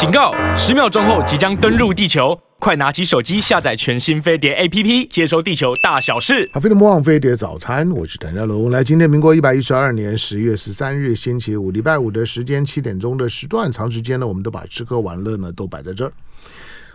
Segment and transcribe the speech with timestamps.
[0.00, 0.32] 警告！
[0.56, 6.48] 十秒钟后即将登陆地球，快拿起手机下载全新飞碟 APP，接收地球大小事。
[6.54, 8.70] 好，飞碟魔网飞碟早餐，我是谭家龙。
[8.70, 16.12] 来，今天民国一百一十二年十月十三日星期五，礼拜五的时间七点钟的时段，长时间呢，我们都把吃喝玩乐呢都摆在这儿。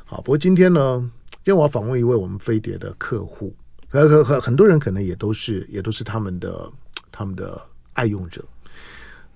[0.03, 0.97] 好，不过今天呢，
[1.29, 3.55] 今天我要访问一位我们飞碟的客户，
[3.87, 6.71] 很很很多人可能也都是也都是他们的
[7.11, 7.61] 他们的
[7.93, 8.43] 爱用者。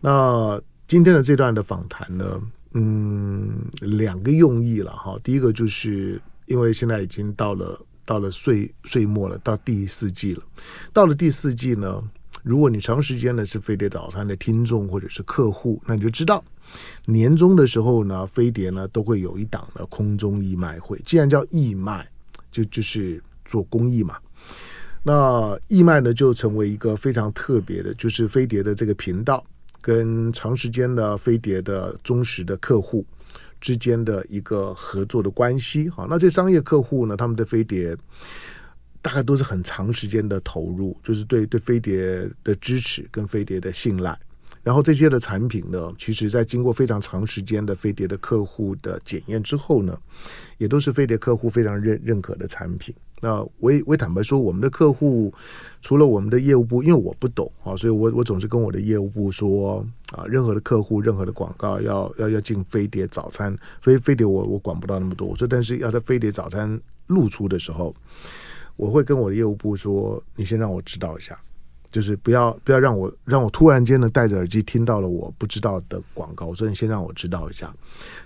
[0.01, 2.41] 那今天的这段的访谈呢，
[2.73, 5.19] 嗯，两个用意了哈。
[5.23, 10.43] 第一个就是因为现在已经到了到了岁岁末了，到第四季了。
[10.93, 12.04] 到了第四季呢，
[12.43, 16.43] 如果你长时间的是飞碟早餐的听众或者是客户，那你就知道
[17.05, 20.99] 年终的时候呢，飞碟呢都会有一档的空中义卖会。
[21.04, 22.07] 既然叫义卖，
[22.51, 24.15] 就就是做公益嘛。
[25.04, 29.43] 那义卖呢就成为一个非常特别的，就是飞碟的这个频道。
[29.82, 33.06] 跟长时间的飞碟的忠实的客户
[33.61, 37.95] 之间的一个合作的关系，好，那这商业客户呢，他们的飞碟
[39.02, 44.17] 大概都是很长时间的投入，就是对对飞碟的支持跟飞碟的信赖。
[44.61, 49.97] 然后这些的产品呢，其实在经过非常长时间的飞碟的客户的检验之后呢，
[50.57, 52.94] 也都是飞碟客户非常认认可的产品。
[53.22, 55.34] 那我也我也坦白说，我们的客户
[55.81, 65.28] 除了我们的业务部，因为我不懂啊，所以我我总是跟我的业务部说啊，任何的客户、任何的广告要要要进飞碟早餐，飞飞碟我我管不到那么多。
[65.28, 67.95] 我说，但是要在飞碟早餐露出的时候，
[68.75, 71.38] 我会跟我的业务部说，你先让我知道一下。
[71.92, 77.75] 就是不要不要让我让我突然间呢戴着耳机听到了我不知道的广告，我说你先让我知道一下，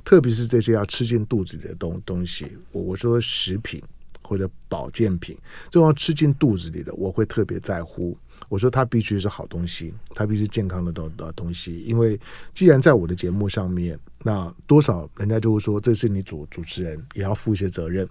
[0.03, 3.81] 特别是这些要吃进肚子里的东东西，我我说食品
[4.23, 8.17] 或者保健品，这种要吃进肚子里的，我会特别在乎。
[8.49, 12.19] 我说它必须是好东西，它必须健康的东的东西，因为
[12.51, 18.07] 既然在我的节目上面，那多少人家就会说这是你主主持人也要负一些责任，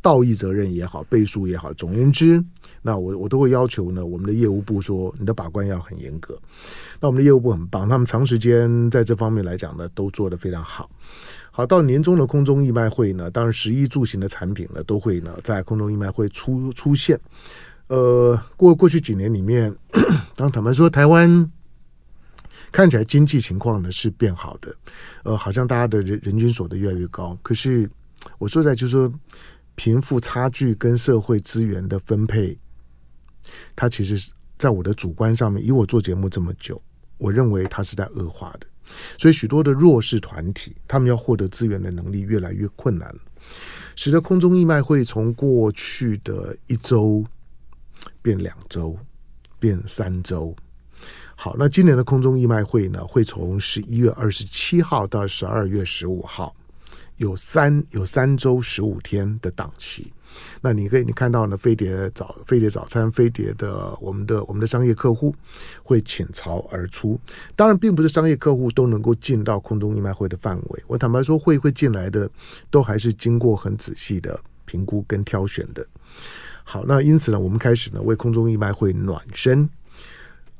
[0.00, 2.42] 道义责任也好，背书也好，总而言之，
[2.82, 6.38] 那我我都会要求呢，我们的业务部说你的把关要很严格。
[7.00, 10.90] 那我们的业务部很棒，他们长时间在这方面来讲呢，都做得非常好。
[11.58, 17.18] 好，到年终的空中义卖会呢，当然食衣住行的产品呢，都会呢在空中义卖会出出现。
[17.88, 19.74] 呃，过过去几年里面，
[20.36, 21.50] 当坦白说，台湾
[22.70, 24.72] 看起来经济情况呢是变好的，
[25.24, 27.36] 呃，好像大家的人人均所得越来越高。
[27.42, 27.90] 可是
[28.38, 29.12] 我说在就是说，
[29.74, 32.56] 贫富差距跟社会资源的分配，
[33.74, 36.80] 它其实是在我的主观上面，以我做节目这么久，
[37.16, 38.66] 我认为它是在恶化的。
[39.16, 43.14] 所以许多的弱势团体，他们要获得资源的能力越来越困难，
[43.96, 47.24] 使得空中义卖会从过去的一周。
[48.20, 48.98] 变两周，
[49.58, 50.54] 变三周。
[51.34, 56.54] 好，那今年的空中义卖会呢，会从十一月二十七号到十二月十五号，
[57.16, 60.12] 有三有三周十五天的档期。
[60.60, 65.34] 那你可以你看到呢，飞碟早飞碟早餐，飞碟的我们的我们的商业客户
[65.82, 67.18] 会倾巢而出。
[67.54, 70.82] 当然，并不是商业客户都能够进到空中义卖会的范围。
[70.86, 72.28] 我坦白说，会会进来的，
[72.70, 75.86] 都还是经过很仔细的评估跟挑选的。
[76.64, 79.68] 好，那因此呢，我们开始呢为空中义卖会暖身。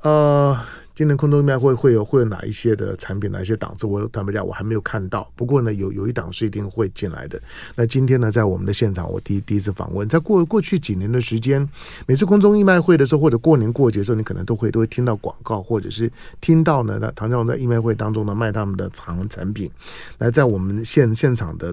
[0.03, 0.57] 呃，
[0.99, 3.87] 今年空中义卖会会有会有哪一些的产品，哪一些档次？
[3.87, 5.31] 我坦白讲，我还没有看到。
[5.37, 7.41] 不过呢，有有一档是一定会进来的。
[7.77, 11.65] 那今天呢，在我们的现场，我第一第一次访问，在过过去几年的时间，
[12.09, 16.11] 每次空中义卖会的时候，或者过年过节的时候，你可能都会都会听到广告，或者是
[16.41, 19.71] 听到呢，那唐家龙在义卖会当中呢卖他们的藏产品。
[20.19, 21.73] 来，在我们现现场的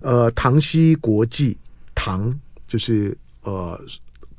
[0.00, 1.56] 呃唐西国际
[1.94, 2.36] 唐
[2.66, 3.16] 就是。
[3.42, 3.80] 呃，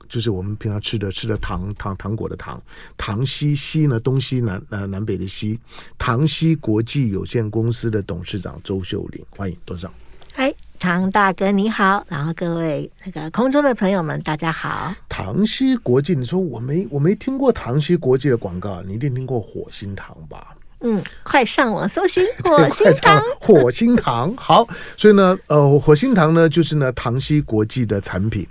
[0.09, 2.61] 就是我们平常吃的吃的糖糖糖果的糖，
[2.97, 5.57] 糖西西呢，东西南呃南北的西，
[5.97, 9.93] 唐西国际有限公司的董事长周秀玲，欢迎董事长。
[10.33, 14.93] 嗨，唐大哥你好，然后各位那个空中的朋友们大家好。
[15.07, 20.55] 唐西国际，你说我没我没听过唐西国际的广告，你一定听过火星糖吧？
[20.81, 24.65] 嗯，快上网搜寻火星糖， 火星糖好，
[24.95, 28.47] 所以呢，呃，火星糖呢就是呢唐西国际的产品。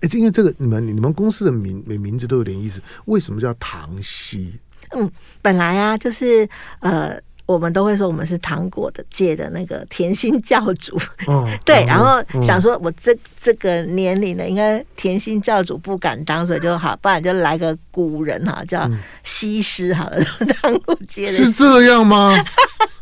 [0.00, 4.54] 哎，因为这个你们你们公司的名名字都有点意思，为什么叫唐西？
[4.90, 5.10] 嗯，
[5.42, 6.48] 本来啊，就是
[6.80, 7.18] 呃。
[7.48, 18.86] 我们都会说我们是糖果的界的那个甜心教主，哦、 对，然后想说我这这个年龄呢，应该甜心教主不敢当，所以就好，不然就来个古人哈，叫
[19.24, 20.22] 西施好了，
[20.60, 22.36] 糖果界的是这样吗？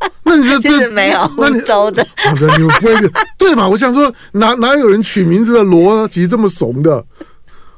[0.25, 2.94] 那你说这没有那你州 的，你们不会
[3.38, 3.69] 对嘛？
[3.69, 7.04] 我想说哪哪有人取名字的逻辑这么怂的？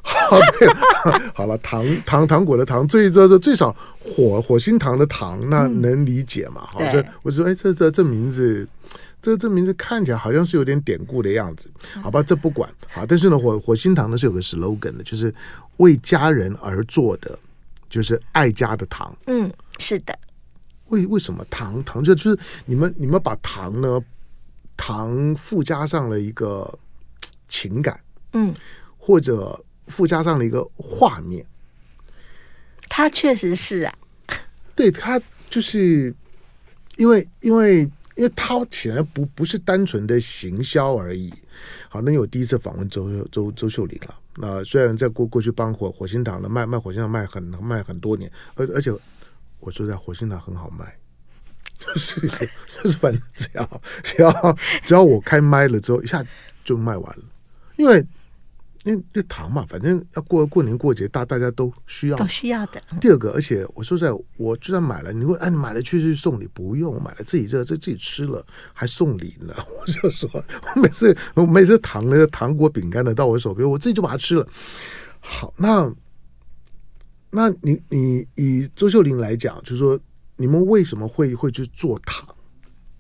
[0.03, 0.69] 好，对，
[1.35, 6.62] 好了，糖糖糖果的糖，最这这最少火火星糖的糖，那能理解嘛？
[6.67, 8.67] 好，这我说，哎，这这这名字
[9.20, 11.69] 这这名字看起来好像是有点典故的样子，
[12.03, 15.32] 好吧，这不管好，但是呢，火火星糖呢是有个 slogan 的，就是
[15.76, 17.38] 为家人而做的，
[17.91, 19.15] 就是爱家的糖。
[19.26, 20.19] 嗯，是的。
[20.88, 24.00] 为为什么糖糖就就是你们你们把糖呢
[24.76, 26.79] 糖附加上了一个
[27.49, 28.00] 情感，
[28.32, 28.55] 嗯，
[28.96, 31.44] 或者附加上了一个画面。
[32.88, 33.94] 它确实是啊，
[34.75, 35.20] 对，它
[35.50, 36.14] 就是
[36.96, 37.81] 因为因为
[38.17, 41.32] 因为它显然不不是单纯的行销而已。
[41.88, 44.19] 好，那我第一次访问周周周秀玲了。
[44.37, 48.91] 那虽然在过过去帮火火星糖的卖卖火星糖卖很卖很多年，而而且
[49.60, 50.96] 我说在火星糖很好卖，
[51.78, 56.25] 就是就是反正只要只要只要我开麦了之后，一下
[56.64, 57.25] 就卖完了，
[57.76, 58.06] 因为。
[58.84, 62.81] 因为这糖嘛，反正要过过年过节，大大家都需要，都需要的。
[63.00, 64.08] 第二个，而且我说在，
[64.38, 69.52] 我就算买了，你会哎，你买了去去送礼，不用，我买了自己这这自己吃了还送礼呢。
[69.78, 70.31] 我就说，
[70.75, 74.49] 我每次我每次糖那个糖果饼干的到我手边，我自己就把它吃了。
[75.20, 75.93] 好，那
[77.31, 79.99] 那你你以周秀玲来讲，就是说
[80.37, 82.27] 你们为什么会会去做糖？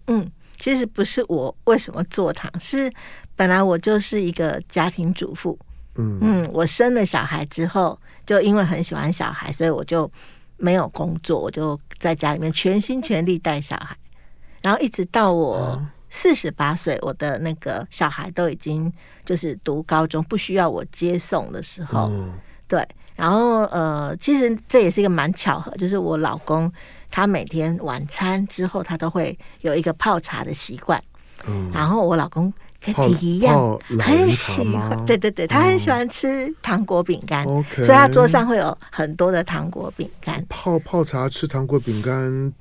[0.06, 2.92] 嗯，其实不是我为什么做糖，是
[3.36, 5.58] 本来我就是一个家庭主妇。
[6.00, 10.08] 嗯，我生了小孩之后，就因为很喜欢小孩，所以我就
[10.56, 13.96] 没有工作，我就在家里面全心全力带小孩，
[14.62, 18.92] 然后一直到我四十八岁，我的那个小孩都已经
[19.24, 22.12] 就是读高中，不需要我接送的时候，
[22.68, 22.86] 对，
[23.18, 26.72] 然后呃，其实这也是一个蛮巧合，就是我老公
[27.10, 31.02] 他每天晚餐之后，他都会有一个泡茶的习惯，
[31.70, 32.50] 然后我老公。
[32.80, 37.44] 跟你一样，很喜欢，对对对，他很喜欢吃糖果饼干，
[37.74, 40.46] 所以他桌上会有很多的糖果饼干。
[40.48, 42.52] 泡泡茶吃糖果饼干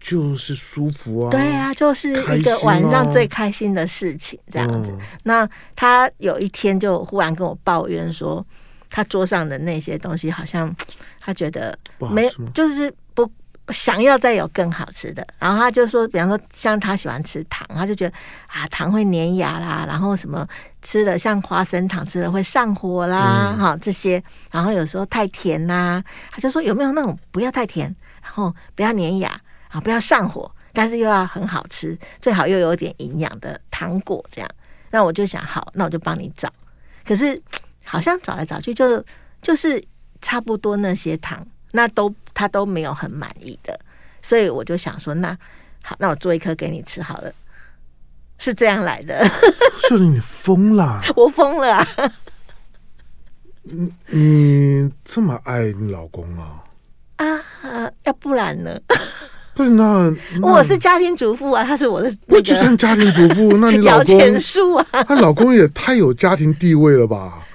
[0.00, 4.90] 就是舒服啊，对啊，就是一个晚上最开心的事情，这样子。
[4.90, 8.44] 嗯、那他有一天就忽然跟我抱怨说，
[8.90, 10.74] 他桌上的那些东西好像
[11.20, 13.30] 他觉得没，就是不。
[13.72, 18.16] 想要再有更好吃的，然后他就说，比方说像他喜欢吃糖，他就觉得
[18.48, 20.44] 啊糖会粘牙啦，然后什么
[20.82, 24.20] 吃了像花生糖吃了会上火啦，哈、嗯、这些，
[24.50, 34.50] 然后有时候太甜呐、啊，他就说有没有那种不要太甜，然后不要粘牙啊，不要上火，但是又要很好吃，最好又有点营养的糖果这样。
[34.90, 36.52] 那我就想好，那我就帮你找，
[37.06, 37.40] 可是
[37.90, 39.04] 好像找来找去就
[39.42, 39.82] 就是
[40.22, 41.44] 差不多那些糖。
[41.72, 43.78] 那都他都没有很满意的，
[44.22, 45.38] 所以我就想说，那
[45.84, 47.32] 好，那我做一颗给你吃好了，
[48.38, 49.24] 是这样来的。
[49.88, 51.00] 秀玲，你疯了！
[51.14, 51.86] 我疯了啊！
[53.62, 56.64] 你你这么爱你老公啊？
[57.18, 58.76] 啊，要不然呢？
[59.54, 60.12] 不是那，
[60.42, 64.18] 那我是家庭主妇啊，他是我的，我就算家庭主妇，那你老公
[64.90, 67.46] 啊，他老公也太有家庭地位了吧？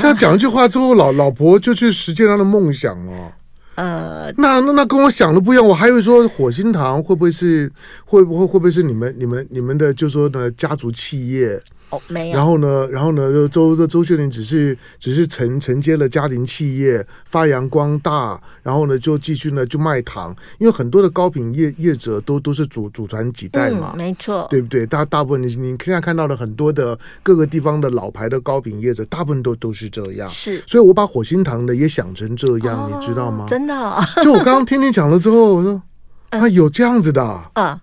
[0.00, 3.32] 这样讲一句话之后，老老婆就去实现他的梦想了。
[3.74, 7.70] 呃，那那那跟我想的不一样，我还以为说火星堂会不会是
[8.04, 11.58] 会不会会不会是你们你们你们的就说的家族企业？
[11.92, 12.36] 哦，没有。
[12.36, 24.86] 然后呢，然后呢，周周周秀玲只是只是承承接了家庭企业，发扬光大，然后呢就继续呢就卖糖，因为很多的糕品业业者都都是祖祖传几代嘛，嗯、没错，对不对？
[24.86, 30.30] 大大部分你你现在看到的很多的各个地方的老牌的糕品业者，大部分都都是这样。
[30.30, 33.44] 是，所以我把火星糖的也想成这样，哦、你知道吗？
[33.50, 35.82] 真的、哦，就我刚刚听你讲了之后，我说
[36.30, 37.80] 啊，有这样子的、啊，嗯，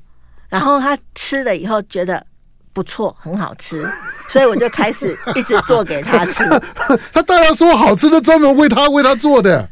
[0.49, 2.25] 然后他吃了以后觉得。
[2.73, 3.87] 不错，很好吃，
[4.29, 6.43] 所以我就开始一直做给他吃。
[7.11, 9.69] 他当然说好吃的，专门为他为他做的。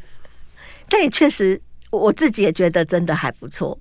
[0.89, 3.77] 但也确实，我自己也觉得真的还不错。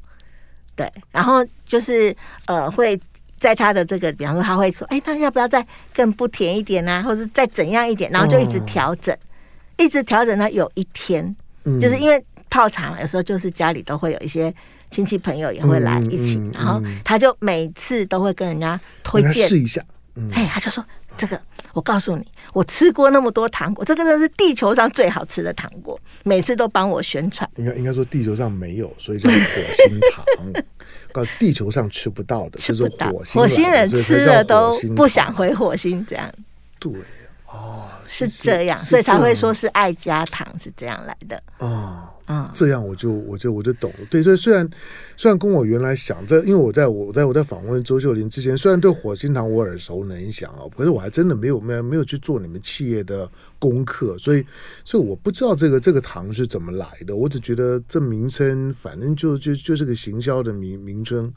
[0.75, 2.15] 对，然后就是
[2.47, 3.01] 呃，会
[3.41, 7.03] 在他的这个，比方说他会说：“哎，那要不要再更不甜一点啊？
[7.03, 9.19] 或者再怎样一点？”然后就一直调整，哦、
[9.79, 14.55] 一直调整到有一天，嗯、就是因为泡茶嘛，有时候就是家里都会有一些。
[14.91, 19.83] 亲戚朋友也会来一起，然后他就每次都会跟人家推荐试一下。
[20.15, 20.83] 嗯、嘿，他就说
[21.19, 21.39] ：“这个，
[21.75, 22.25] 我告诉你，
[22.55, 27.47] 我吃过那么多糖果，这个真的是地球上最好吃的糖果。”每次都帮我宣传。
[27.57, 30.25] 应该应该说地球上没有，所以叫火星糖。
[31.13, 33.11] 到地球上吃不到的，吃不到。
[33.11, 36.33] 火星，火星人吃了都不想回火星，这样。
[36.79, 36.93] 对，
[37.47, 41.43] 哦，是这样，所以才会说是爱家糖是这样来的。
[41.59, 42.06] 哦。
[42.57, 44.07] 嗯，这样我就我就我就懂了。
[44.11, 44.69] 对，所以虽然
[45.17, 54.45] 虽然跟我原来想这，因为我在我在我在访问周秀玲之前，虽然对火星糖我耳熟能详啊，可是我还真的没有没有没有去做你们企业的功课，所以
[54.85, 57.15] 所以我不知道这个这个糖是怎么来的。
[57.15, 61.33] 我只觉得这名称反正就就就是个行销的名名称。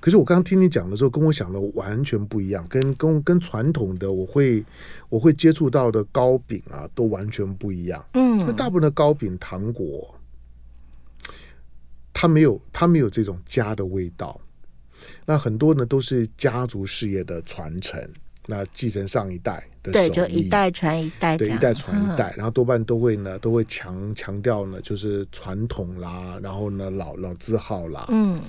[0.00, 4.64] 可是我刚刚听你讲的时候，跟我想的完全不一样，跟跟跟传统的我会
[5.08, 8.04] 我会接触到的糕饼啊，都完全不一样。
[8.14, 10.14] 嗯，那大部分的糕饼糖果，
[12.20, 14.40] 它没有它没有这种家的味道。
[15.24, 17.96] 那很多呢都是家族事业的传承，
[18.46, 28.40] 那继承上一代的手艺，对，就一代传一代，对，一代传一代，嗯、然后多半都会呢都会强强调呢，就是传统啦，然后呢老老字号啦，嗯。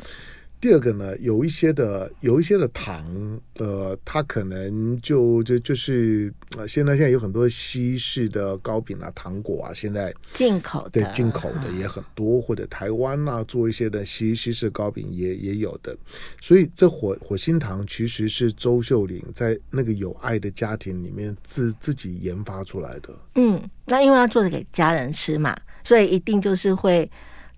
[0.62, 15.98] 第二个呢，有一些的有一些的糖，呃，它可能就就就是呃，现在现在有很多西式的糕饼啊、糖果啊，现在进口的，对，进口的也很多，或者台湾啊做一些的西西式糕饼也也有的，
[16.42, 23.18] 所以这火火星糖其实是周秀玲在那个有爱的家庭里面自自己研发出来的。
[23.36, 27.10] 嗯，那因为要做的给家人吃嘛，所以一定就是会。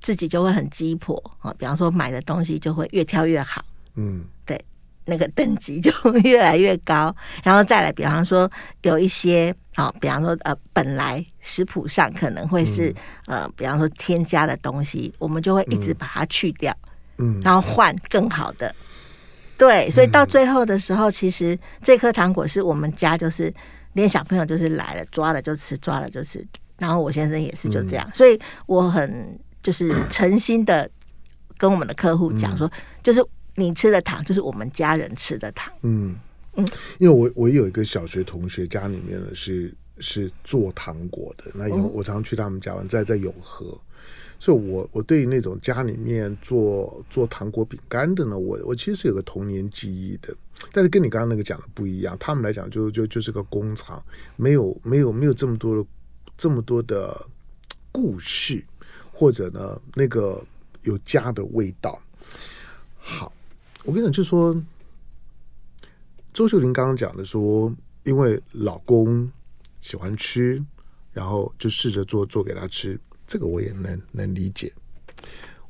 [0.02, 3.64] 自己就会很鸡婆啊，比方说买的东西就会越挑越好，
[3.96, 4.60] 嗯，对，
[5.06, 5.92] 那个等级就
[6.24, 8.50] 越来越高， 然后再来，比方说
[8.82, 12.94] 有一些啊，比方说呃，本来食谱上可能会是
[13.28, 16.76] 呃，比方说添加的东西，我们就会一直把它去掉，
[17.18, 18.74] 嗯，然后换更好的，
[19.58, 23.54] 对，所以到最后的时候，其实这颗糖果是我们家就是
[23.94, 26.44] 连小朋友就是来了抓了就吃，抓了就吃，
[26.80, 29.40] 然后我先生也是就这样，所以我很。
[29.62, 30.90] 就是诚心的
[31.58, 32.72] 跟我们的客户讲说，
[33.04, 33.26] 就是
[33.56, 35.72] 你吃的糖，就是我们家人吃的糖。
[35.82, 36.16] 嗯。
[36.56, 43.80] 嗯，因为我我有一个小学同学，家里面呢是是做糖果的，那有我常常去他们家玩，在在永和，
[44.38, 50.36] 所以我我对于那种家里面做做糖果饼干的呢，我我其实是有个童年记忆的，
[50.74, 54.04] 但是跟你刚刚那个讲的不一样，他们来讲就就就是个工厂，
[54.36, 55.90] 没有没有没有这么多的
[56.36, 57.26] 这么多的
[57.94, 58.62] 故事。
[59.22, 60.44] 或者呢，那个
[60.82, 62.02] 有家的味道。
[62.98, 63.32] 好，
[63.84, 64.60] 我跟你讲，就说
[66.34, 69.32] 周秀玲刚刚讲的说，因为老公
[69.80, 70.60] 喜欢吃，
[71.14, 74.74] 然后就试着做做给他吃，这个我也能能理解。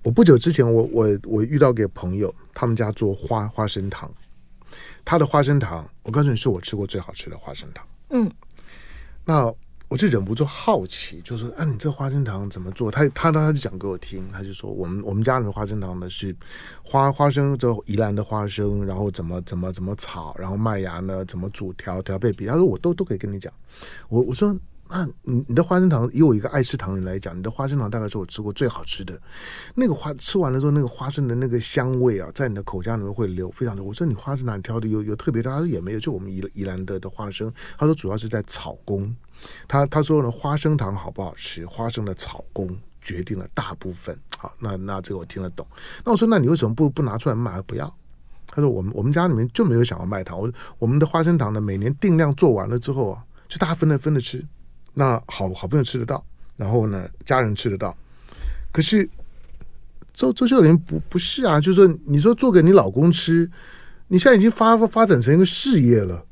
[0.01, 4.09] 我不久之前我，我我我遇到个朋友，他们家做花花生糖，
[5.03, 7.85] 他的花生糖，我告诉你是我吃过最好吃的花生糖。
[8.11, 8.31] 嗯，
[9.25, 9.53] 那。
[9.91, 16.33] 我就忍不住好奇，就说：“啊，你这花生糖怎么做？”他他他就讲给我听，他就说：“我们我们家里的花生糖呢是
[16.81, 23.51] 花花生，这宜兰的花生，然后怎么怎么怎么炒，然后麦芽呢怎么煮调调配比。”他说：“我都都可以跟你讲。”
[24.07, 24.57] 我我说
[24.87, 29.19] ：“那你你的花生糖，以我一个爱吃糖人来讲，你的花生糖大概是我吃过最好吃的。
[29.75, 33.83] 那个花吃完了之后，那个花生的那个香味啊，在你的口腔里面会留非常的。
[33.83, 35.51] 我说你花生糖挑的有有特别的？
[35.51, 37.51] 他说也没有，就我们宜宜兰的的花生。
[37.77, 39.13] 他说主要是在炒工。”
[39.67, 44.17] 他他说呢，花生糖好不好吃，花生的炒工决定了大部分。
[44.37, 45.65] 好，那那这个我听得懂。
[46.03, 47.61] 那我说，那你为什么不不拿出来卖？
[47.61, 47.93] 不要。
[48.47, 50.39] 他说，我们我们家里面就没有想要卖糖。
[50.39, 54.45] 我我们的花生糖呢，每年定量做完了之后啊，就大家分着分着吃。
[54.93, 56.23] 那好好朋友吃得到，
[56.57, 57.95] 然后呢，家人吃得到。
[58.73, 59.07] 可是
[60.13, 63.49] 周周秀玲不不是啊，就是说你说做给你老公吃，
[64.09, 66.25] 你现在已经发发展成一个事业了。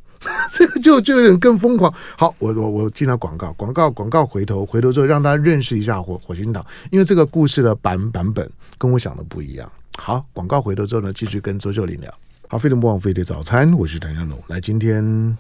[0.52, 1.94] 这个就就有点更疯狂。
[2.18, 9.72] 好，我我我进了广告，广告广告回头回头之后，让大家认识一下火火星岛，因为这个故事的版版本跟我想的不一样。
[9.98, 12.14] 好，广告回头之后呢，继续跟周秀玲聊。
[12.48, 14.38] 好，飞碟魔王飞碟早餐，我是谭向龙。
[14.48, 15.38] 来，今天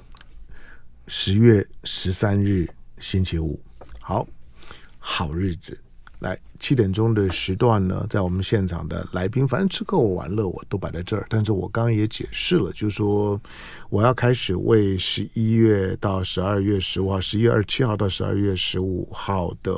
[1.07, 3.59] 十月十三日星期五，
[3.99, 4.27] 好
[4.99, 5.75] 好日子。
[6.19, 11.25] 来七点钟的时段呢，在我们现场的来宾，反正吃喝玩乐我都摆在这儿。
[11.29, 13.39] 但是我刚刚也解释了，就是说
[13.89, 19.71] 我要开始为十一月到十二月十五号，十一月二十七号到十二月十五号的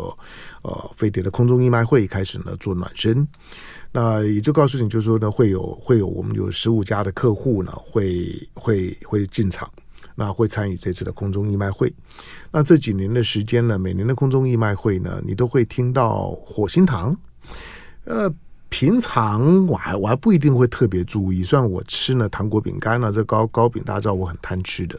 [0.63, 3.27] 呃飞碟的空中义卖会开始呢做暖身。
[3.91, 9.71] 那也就告诉你，就是说呢，会有会有我们有十五家的客户呢会会会进场。
[10.15, 11.93] 那会参与这次的空中义卖会。
[12.51, 17.17] 那这几年的时间呢，每年的空中义卖会呢，你都会听到火星糖，
[18.05, 18.33] 呃。
[18.71, 24.97] 平常我还我还不一定会特别注意，虽然我吃呢糖果饼干呢，这糕糕饼大家知道我很贪吃的，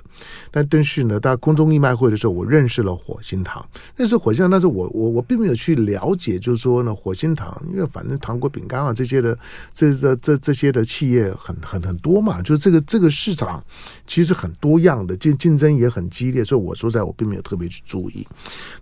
[0.50, 9.36] 但但是呢，在空中义卖会的时候，我认识了火星糖，认识火星糖，但是我我我并没有去了解，就是说呢，火星糖，因为反正糖果饼干啊这些的，
[9.72, 13.64] 这这这这些的企业很很很多嘛，就是这个这个市场
[14.06, 18.24] 其实很多样的，竞竞争也很激烈，所以我说在我并没有特别去注意。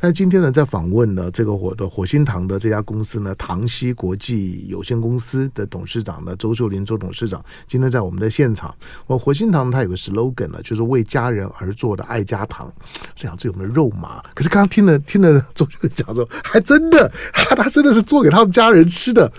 [0.00, 4.79] 但今天呢，在访问呢这个火的火星糖的这家公司呢，唐西国际有。
[4.80, 8.75] 有限公司的董事长呢，周秀玲周董事长今天在我们的现场。
[9.06, 12.72] 我火星糖它有个 slogan 呢，就是为家人而做的爱家糖。
[13.14, 14.22] 这样子有没有肉麻？
[14.34, 19.30] 可是刚刚听了听了周秀玲讲说，还真的，他 他真的是做给他们家人吃的。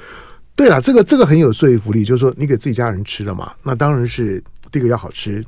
[0.56, 5.44] 对了，这个这个很有说服力，就是说你给自己家人吃了嘛，那当然是第一个要好吃。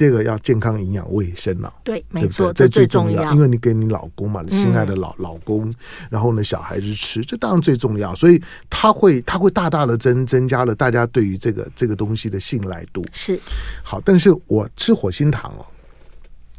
[0.00, 3.30] 这个要健康、营养、卫生了，对，没错，这最重要。
[3.34, 5.70] 因为你给你老公嘛，你心爱的老、嗯、老公，
[6.08, 8.14] 然后呢，小孩子吃，这当然最重要。
[8.14, 13.04] 所以他会，他会大大的增增加了大家对于这个这个东西的信赖度。
[13.12, 13.38] 是
[13.84, 15.66] 好，但是我吃火星糖哦，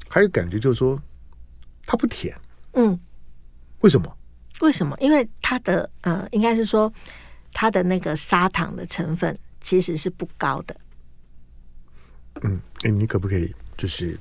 [0.08, 1.02] 还有感觉就是说
[1.88, 2.38] 它不甜。
[2.74, 2.96] 嗯，
[3.80, 4.16] 为什么？
[4.60, 4.96] 为什么？
[5.00, 6.94] 因为它的呃，应该是说
[7.54, 10.76] 它的那个砂糖的成分其实是不高的。
[12.44, 14.18] 嗯，哎，你可不可以就是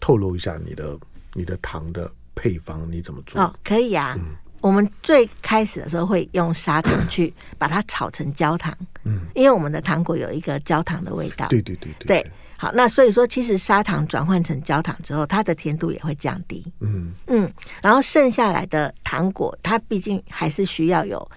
[0.00, 0.98] 透露一下你的
[1.34, 2.90] 你的糖的配方？
[2.90, 3.40] 你怎么做？
[3.40, 4.14] 哦，可以啊。
[4.18, 8.76] 嗯，我们最开始的时候会用砂糖去 把它炒成焦糖。
[9.04, 11.46] 嗯，因为我们的糖果有一个焦糖的味道。
[11.48, 12.06] 对对对对。
[12.22, 16.64] 对，好，那所以说，其实砂糖转换成焦糖之后，它的甜度也会降低。
[16.80, 17.52] 嗯嗯，
[17.82, 21.30] 然后剩下来的糖果，它毕竟还是需要有。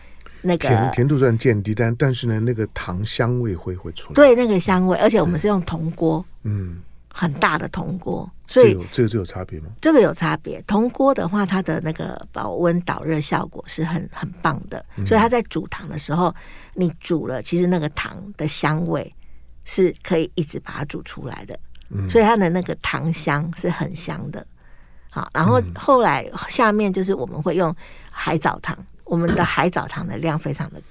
[0.45, 4.13] 那个甜甜度虽然渐低，但但是呢，那个糖香味会会出来。
[4.13, 9.67] 对，那个香味，而且我们是用铜锅，嗯，很大的铜锅，所以这个这个有差别吗？
[9.79, 10.61] 这个有差别。
[10.63, 16.35] 铜锅的话，它的那个保温导热效果是很很棒的，嗯，所以它在煮糖的时候，
[16.73, 19.09] 你煮了，其实那个糖的香味
[19.63, 21.57] 是可以一直把它煮出来的，
[21.89, 24.45] 嗯，所以它的那个糖香是很香的。
[25.09, 27.73] 好，然后后来下面就是我们会用
[28.09, 28.77] 海藻糖。
[29.13, 30.81] 我们的海藻糖的量非常的，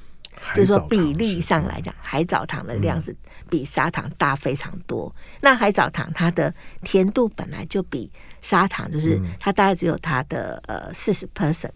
[0.55, 3.13] 就是说比例上来讲，海藻糖的量是
[3.51, 5.13] 比砂糖大非常多。
[5.41, 8.09] 那海藻糖它的甜度本来就比
[8.41, 11.73] 砂糖，就是它大概只有它的呃四十 percent，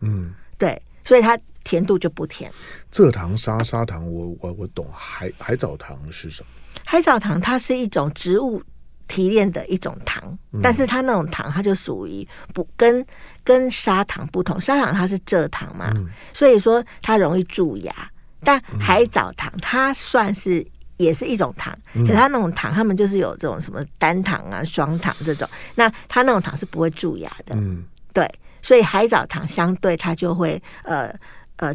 [0.00, 2.50] 嗯，对，所以它甜度就不甜。
[2.90, 4.84] 蔗糖、砂砂糖，我我我懂。
[4.92, 6.48] 海海藻糖是什么？
[6.84, 8.60] 海藻糖它是一种植物。
[9.08, 13.04] 提炼的一种糖，但是它那种糖，它就属于不跟
[13.42, 14.60] 跟砂糖不同。
[14.60, 17.94] 砂糖它是蔗糖嘛，嗯、所以说它容易蛀牙。
[18.42, 20.66] 但海藻糖它算是
[20.98, 25.48] 也是一种糖，嗯、可是它那种糖，它们就是有这种什么单糖啊、双糖这种。
[25.74, 28.30] 那它那种糖是不会蛀牙的，嗯，对。
[28.60, 31.14] 所以海藻糖相对它就会呃
[31.56, 31.74] 呃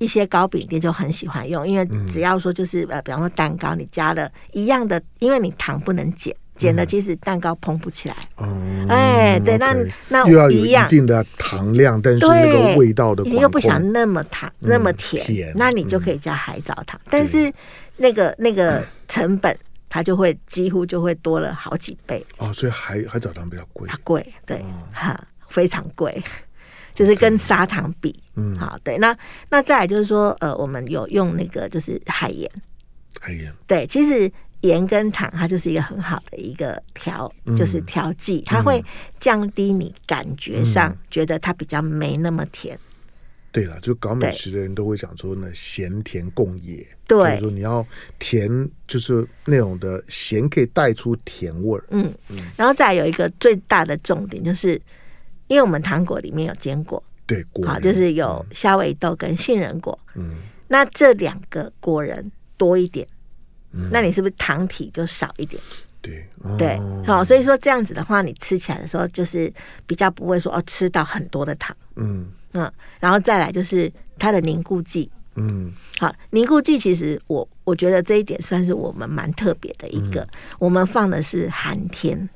[0.00, 6.34] 一些糕饼店就很喜欢用，因为只要说就是呃，比方说蛋糕，你加了一样的，因为你糖不能减。
[6.56, 8.14] 减了，其实蛋糕膨不起来。
[8.36, 8.46] 哦，
[8.86, 9.74] 哎，对，那
[10.10, 17.00] 那又要有一定的糖量，但是那个味道的，你又不想那么糖那么甜，那你就可以加海藻糖。
[17.08, 17.50] 但是
[17.96, 19.56] 那个那个成本，
[19.88, 22.22] 它就会几乎就会多了好几倍。
[22.36, 23.88] 哦，所以海海藻糖比较贵。
[24.04, 26.22] 贵，对，哈，非常贵，
[26.94, 28.98] 就是跟砂糖比，嗯，好，对。
[28.98, 29.16] 那
[29.48, 32.50] 那再来就是说，呃，我们有用那个就是海盐，
[33.20, 34.30] 海盐，对，其实。
[34.62, 38.84] 盐跟糖，它就是一个很好的一个调，就是调剂，它会
[39.18, 42.78] 降低你感觉上觉得它比较没那么甜。
[43.52, 46.86] 对了，就搞美食的人都会讲说呢，咸甜共冶。
[47.08, 47.82] 对，就是说你要
[48.18, 51.84] 甜，就是那种的咸可以带出甜味儿。
[51.88, 54.78] 嗯嗯，然后再有一个最大的重点，就是
[55.50, 59.98] 因为我们糖果里面有坚果，对，果好，就是有虾尾豆跟杏仁果。
[60.14, 60.36] 嗯，
[60.68, 63.06] 那这两个果仁多一点。
[63.90, 65.60] 那你是不是糖体就少一点？
[66.00, 66.24] 对，
[66.56, 69.52] 对，好，所以说这样子的话，你吃起来的时候就是
[69.86, 71.76] 比较不会说哦，吃到很多的糖。
[71.96, 75.10] 嗯嗯，然后再来就是它的凝固剂。
[75.34, 80.28] 嗯，好，凝固剂其实我我觉得这一点算是我们蛮特别的一个，
[80.60, 82.28] 我们放的是寒天。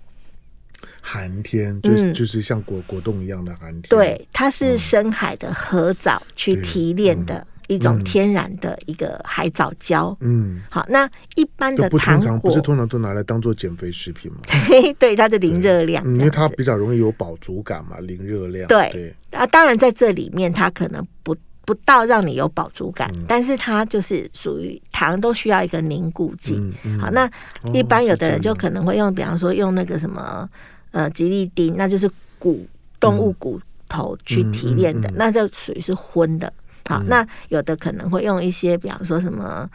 [1.07, 3.83] 寒天就是就是像果果冻一样的寒天。
[3.90, 7.47] 对，它是深海的河藻去提炼的。
[7.67, 14.40] 一种天然的一个海藻胶，嗯，好，那一般的糖果不是通常都拿来当做减肥食品吗？
[15.01, 18.69] 对，它的零热量，因为它比较容易有饱足感嘛，零热量。
[18.69, 19.14] 对，对。
[19.31, 26.57] 啊，当然在这里面它可能不不到让你有饱足感，嗯、但是它就是属于糖都需要一个凝固剂。
[26.57, 27.27] 嗯嗯、好，那
[27.73, 30.47] 一般有的人就可能会用，哦、比方说用那个什么
[30.95, 32.65] 呃吉利丁，那就是骨
[33.01, 36.53] 动物骨头去提炼的，嗯嗯嗯、那就属于是荤的。
[36.87, 39.69] 好，那有的可能会用一些，比方说什么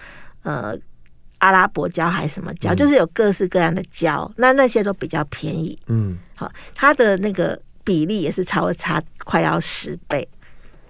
[0.43, 0.77] 呃
[1.39, 5.77] 阿拉伯胶还是什么胶，嗯、就是有各式各样的胶，那那些都比较便宜。
[5.87, 10.27] 嗯，好，它的那个比例也是差差快要十倍。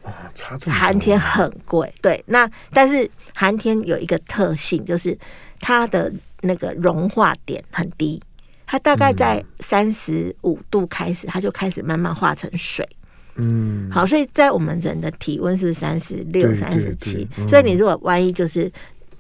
[0.04, 0.76] 哦，差这么。
[0.76, 2.24] 寒天很贵，对。
[2.28, 5.18] 那但是寒天有一个特性，就是
[5.60, 6.12] 它的
[6.42, 8.22] 那个融化点很低，
[8.72, 12.88] 它大概在三十五度开始，它就开始慢慢化成水。
[13.34, 17.28] 嗯，好，所以在我们人的体温是不是三十六、三十七？
[17.48, 18.72] 所以你如果万一就是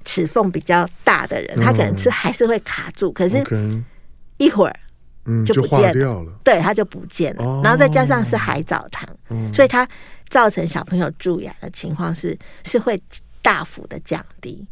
[0.05, 3.43] 齿缝比较大的人，嗯、他可能吃还是会卡住，可是
[4.37, 4.79] 一会儿
[5.25, 7.43] 嗯就不见了，嗯、对，它就不见了。
[7.43, 9.87] 哦、然后再加上是海藻糖，嗯、所以它
[10.29, 13.01] 造成小朋友蛀牙的情况是是会
[13.41, 14.63] 大幅的降低。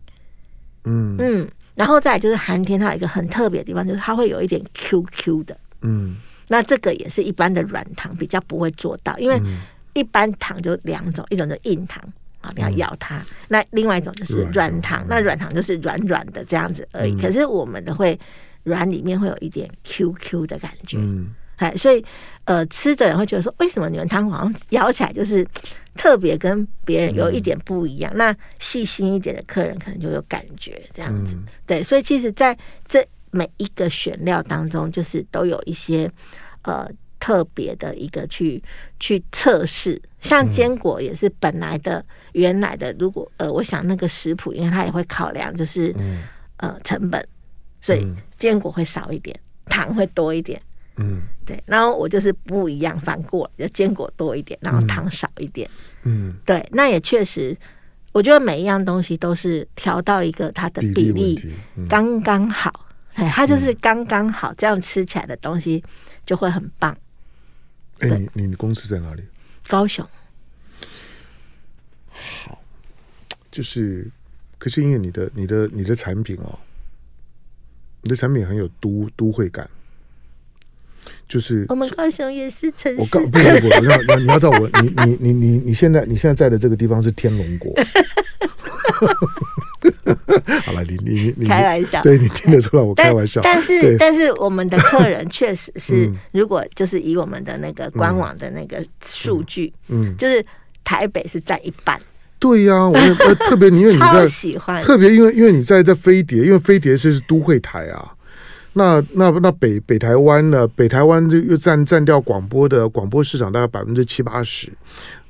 [0.84, 1.18] 嗯。
[1.18, 5.56] 嗯，然后再来就是寒天，它有一个很特别的地方，就是它会有一点 QQ 的。
[5.84, 9.40] 嗯，那这个也是一般的软糖比较不会做到，因为
[9.94, 12.04] 一般糖就两种，一种就硬糖
[12.42, 17.16] 啊，你要咬它；那另外一种就是软糖，那软糖就是软软的这样子而已。
[17.22, 18.20] 可是我们的会
[18.64, 20.98] 软里面会有一点 QQ 的感觉。
[21.00, 22.04] 嗯，哎，所以
[22.46, 25.46] 呃，吃的人会觉得说，为什么你们糖果好像咬起来就是
[25.96, 28.12] 特别跟别人有一点不一样？
[28.16, 31.38] 那细心一点的客人可能就有感觉这样子。
[31.66, 33.08] 对，所以其实在这。
[33.30, 36.10] 每一个选料当中，就是都有一些
[36.62, 36.90] 呃
[37.20, 38.64] 特别的一个去
[39.02, 45.94] 去测试，像坚果也是本来的原来的，如果呃，我想那个食谱，因为它也会考量就是
[46.56, 47.24] 呃成本，
[47.82, 50.60] 所以坚果会少一点，糖会多一点，
[50.98, 55.70] 嗯，对，然后我就是不一样，反过来就坚果多一点，然后糖少一点，
[56.04, 57.56] 嗯，对，那也确实，
[58.12, 61.40] 我觉得每一样东西都是调到一个它的比例
[61.88, 62.86] 刚刚好。
[63.14, 65.84] 哎，它就是刚刚好，这样吃起来的东西
[66.24, 66.96] 就会很棒。
[67.98, 69.24] 哎、欸，你你公司在哪里？
[69.68, 70.08] 高雄。
[72.12, 72.62] 好，
[73.50, 74.08] 就是，
[74.60, 76.60] 可是因为你的你的你的产品哦，
[78.02, 79.68] 你的产品很有都都会感，
[81.28, 83.00] 就是我们高雄也是城市。
[83.00, 83.42] 我告不不不，
[83.82, 87.74] 你要你要知道我，你你你你你现在你现在在的这个地方是天龙国。
[90.64, 93.42] 好了，你你你开玩笑，对你听得出来我开玩笑。
[93.44, 100.44] 但是但是我们的客人 确实是，如果就是以我们的那个官网的那个数据，嗯，就是
[100.84, 102.00] 台北是占一半。
[102.40, 102.98] 对呀，我
[103.48, 108.14] 特别因为你在喜欢，特别因为因为你在在飞碟，因为飞碟是是都会台啊。
[108.74, 110.68] 那那那北北台湾呢？
[110.70, 114.72] 北台湾就又占占掉广播的广播市场大概百分之七八十。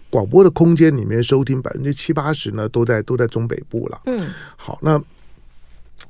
[0.09, 4.01] 广播的空间里面收听百分之七八十呢，都在都在中北部了。
[4.05, 5.01] 嗯，好，那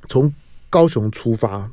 [0.08, 0.32] 从
[0.70, 1.68] 高雄出发，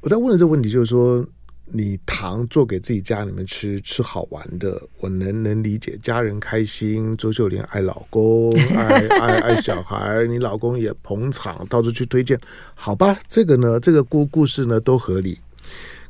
[0.00, 1.26] 我在问的这个问题就是说，
[1.66, 12.40] 你糖做给自己家里面吃，吃好玩的，我能能理解，家人开心，周秀莲爱老公，爱 爱爱小孩，你老公也捧场，到处去推荐，
[12.74, 15.38] 好吧，这个呢，这个故故事呢都合理，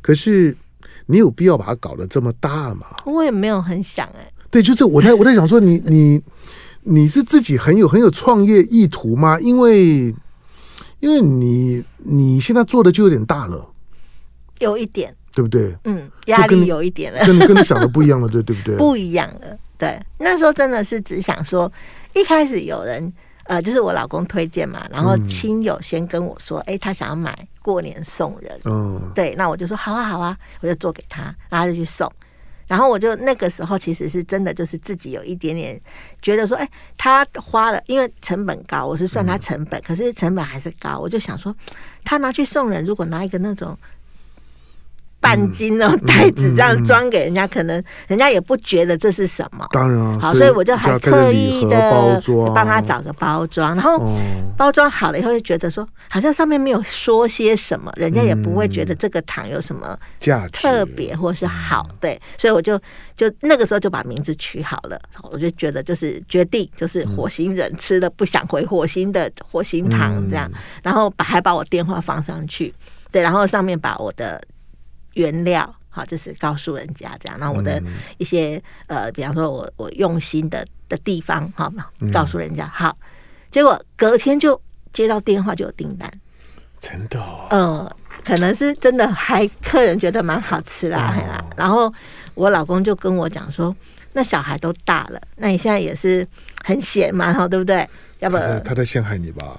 [0.00, 0.56] 可是。
[1.08, 2.84] 你有必要把它搞得这么大吗？
[3.04, 4.32] 我也没有很想哎、欸。
[4.50, 6.22] 对，就是我在我在想说你， 你你
[6.82, 9.38] 你是自己很有很有创业意图吗？
[9.38, 10.12] 因为
[10.98, 13.68] 因为你你现在做的就有点大了，
[14.58, 15.76] 有一点，对不对？
[15.84, 18.74] 嗯，压力有一点了，跟你跟你想的不一样了，对对不对？
[18.80, 20.00] 不一样了，对。
[20.18, 21.70] 那时候真的是只想说，
[22.14, 23.12] 一开始有人。
[23.48, 32.12] 呃，就是我老公推荐嘛，然后亲友先跟我说，哎、嗯欸，他想要买过年送人，嗯，对，那我就说好啊好啊，我就做给他，然后就去送，
[32.66, 35.80] 然后我就那个时候其实是真的就是自己有一点点
[36.20, 41.54] 觉得说，哎、欸，他花了，因为成本高，我是算他成本，嗯、可是成本还是高，我就想说，
[42.04, 43.78] 他拿去送人，如果拿一个那种。
[45.26, 49.66] 半斤哦，袋子这样装给人家，可能人家也不觉得这是什么。
[49.72, 52.20] 当然，好，所以我就还特意的
[52.54, 54.00] 帮他找个包装，然后
[54.56, 61.88] 包装好了以后，就觉得说好像上面没有说些什么，人家也不会觉得这个糖有什么价值特别或是好。
[62.00, 62.78] 对，所以我就
[63.16, 64.96] 就那个时候就把名字取好了，
[65.32, 70.48] 我就觉得就是决定就是火星人吃了不想回火星的火星糖这样，
[70.84, 72.72] 然后把还把我电话放上去，
[73.10, 74.40] 对，然后上面把我的。
[75.16, 77.38] 原料好，就是告诉人家这样。
[77.38, 77.82] 然后我的
[78.18, 82.96] 一些、嗯、呃，比方说我我用心的的地方，好嘛，告诉人家好。
[83.50, 84.60] 结果隔天就
[84.92, 86.10] 接到电话，就有订单。
[86.78, 87.46] 真的、哦？
[87.50, 91.92] 嗯，可能是真的，还客人觉得蛮好吃啦，哦、然后
[92.34, 93.74] 我老公就跟我讲说，
[94.12, 96.26] 那小孩都大了，那你现在也是
[96.62, 97.88] 很闲嘛，哈，对不对？
[98.18, 99.58] 要不他在陷害你吧？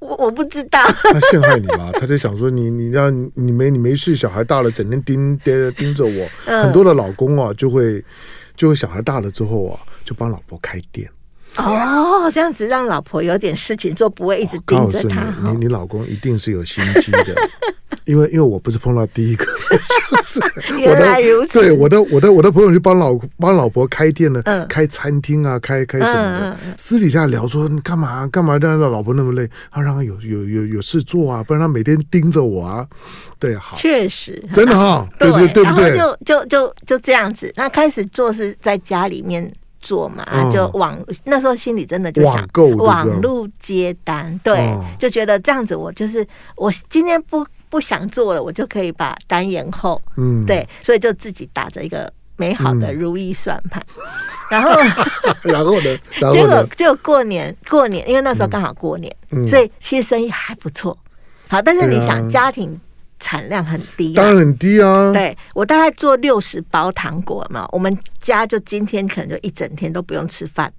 [0.00, 0.80] 我我不知道，
[1.12, 1.90] 他陷害你吧？
[1.98, 6.28] 他就想说你你让你没你没事，小孩大了整天盯盯盯着我。
[6.46, 8.04] 嗯、很多的老公啊，就会
[8.56, 11.08] 就会小孩大了之后啊，就帮老婆开店。
[11.56, 15.34] 哦，这样子让老婆有点事情做，不会一直盯着他。
[15.42, 17.34] 你你老公一定是有心机的。
[18.04, 20.40] 因为因为我不是碰到第一个，就是
[20.86, 32.86] 我的对我的我的我的朋友去帮老帮老婆开店呢，开餐厅啊，开开什么的，私底下聊说你干嘛干嘛让老婆那么累，他让他有有有有事做啊，不然他每天盯着我啊，
[33.38, 34.42] 对，好，确实。
[34.52, 35.96] 真的哈，对对对不对？
[35.96, 47.46] 就就就就这样子，那开始做是在家里面做嘛，就网那时候心里真的就想网络接单，对，就觉得这样子我就是我今天不。
[47.70, 50.00] 不想做了，我就可以把单延后。
[50.16, 53.78] 嗯，对，所以就自己打着一个美好的如意算盘。
[53.94, 54.02] 嗯、
[54.48, 54.80] 然后，
[55.44, 55.98] 然后呢？
[56.32, 60.96] 结果就过年，过年，因为那时候刚好过年，嗯、所以其实生意还不错。
[61.46, 62.74] 好，但是你想，家庭
[63.20, 65.12] 产量很低，当然很低啊。
[65.12, 70.72] 对，我大概做六十包糖果嘛，我们家就今天可能就一整天都不用吃饭。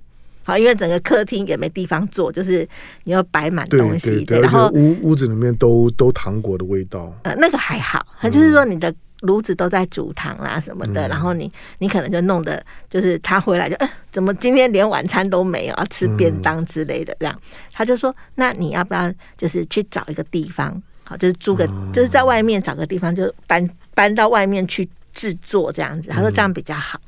[0.44, 2.68] 好，因为整个客厅也没地方坐，就是
[3.04, 7.14] 你要摆满东西，对对对，然后屋屋子里面都都糖果的味道。
[7.24, 26.10] 呃，那个还好，它就是说你的炉子都在煮糖啦什么的，嗯、然后你你可能就弄得就是他回来就，呃，怎么今天连晚餐都没有，要吃便当之类的这样，他就说，那你要不要就是去找一个地方，好，就是租个，嗯、就是在外面找个地方，就搬搬到外面去制作这样子。
[26.10, 27.02] 他说这样比较好。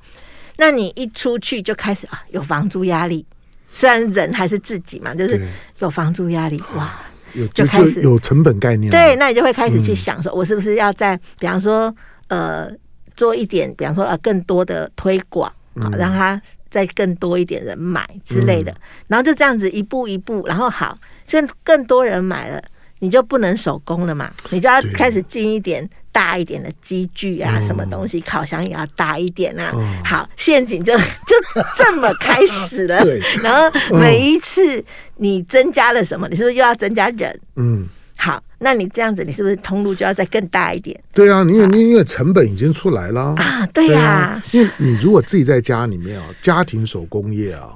[0.57, 3.23] 那你一出去就开始啊，有房租压力。
[3.67, 5.39] 虽然人还是自己嘛，就是
[5.77, 6.99] 有房租压力哇，
[7.33, 8.91] 有就开始有成本概念。
[8.91, 11.95] 对，那你就会开始去想说，我是不是要在，比方说
[12.27, 12.69] 呃，
[13.15, 18.75] 做一点，比方说呃，更多的推广啊，让他再更多一点人买之类的。
[19.07, 22.61] 然后就这样子一步一步，然后好，就更多人买了，
[23.01, 25.89] 你就不能手工了嘛，你就要开始进一点。
[26.13, 28.19] 大一点的机具啊，什么东西？
[28.19, 29.71] 嗯、烤箱也要大一点啊。
[29.73, 30.93] 嗯、好，陷阱就
[31.25, 31.35] 就
[31.77, 32.99] 这么开始了。
[33.05, 34.83] 对，然后每一次
[35.15, 37.39] 你增加了什么，你是不是又要增加人？
[37.55, 37.87] 嗯，
[38.17, 40.99] 好，那你这样子，你是不是通路就要再更大一点？
[41.13, 43.65] 对啊，你因为因为成本已经出来了啊。
[43.67, 47.69] 对呀、啊，因为你如果自己在家里面啊，家庭手工业啊。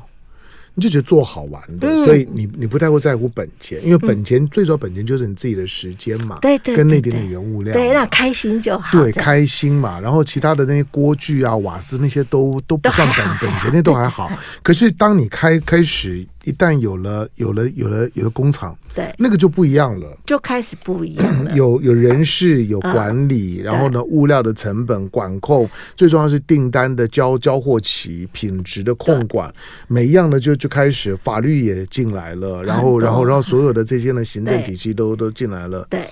[0.75, 9.99] 你就觉得做好玩的，嗯、所以你你不太会在乎本钱，因为本钱、嗯、最主要本钱就是你自己的时间嘛，对对，跟那点点原物料，对，那开心就好，对，开心嘛。
[9.99, 14.31] 然后其他的那些锅具啊、瓦斯那些都都不算本本钱，那都还好。
[14.61, 16.25] 可是当你开开始。
[16.45, 21.51] 一旦有了有了有了有了工厂，对，那个就不一样了，就开始不一样了。
[21.57, 29.51] 有有人事，有管理，然后呢，物料的成本管控，最重要是订单的交交货期、品质的控管，
[29.87, 35.87] 每一样呢就就开始法律也进来了，然后然后然后所有的这些呢行政体系都都进来了。
[35.89, 36.07] 对，